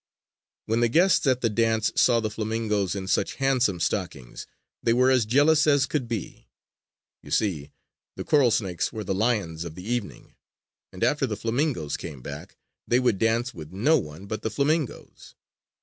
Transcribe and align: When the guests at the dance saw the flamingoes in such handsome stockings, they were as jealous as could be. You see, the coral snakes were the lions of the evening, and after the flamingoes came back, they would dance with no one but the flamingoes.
When 0.65 0.79
the 0.79 0.89
guests 0.89 1.27
at 1.27 1.41
the 1.41 1.49
dance 1.51 1.91
saw 1.95 2.19
the 2.19 2.31
flamingoes 2.31 2.95
in 2.95 3.07
such 3.07 3.35
handsome 3.35 3.79
stockings, 3.79 4.47
they 4.81 4.93
were 4.93 5.11
as 5.11 5.27
jealous 5.27 5.67
as 5.67 5.85
could 5.85 6.07
be. 6.07 6.47
You 7.21 7.29
see, 7.29 7.69
the 8.15 8.23
coral 8.23 8.49
snakes 8.49 8.91
were 8.91 9.03
the 9.03 9.13
lions 9.13 9.63
of 9.63 9.75
the 9.75 9.85
evening, 9.87 10.33
and 10.91 11.03
after 11.03 11.27
the 11.27 11.37
flamingoes 11.37 11.97
came 11.97 12.23
back, 12.23 12.55
they 12.87 12.99
would 12.99 13.19
dance 13.19 13.53
with 13.53 13.71
no 13.71 13.99
one 13.99 14.25
but 14.25 14.41
the 14.41 14.49
flamingoes. 14.49 15.35